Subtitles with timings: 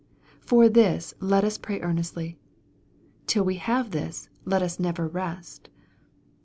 [0.39, 2.35] For this let us piay ear nestly.
[3.27, 5.69] Till we have this, lot us never rest.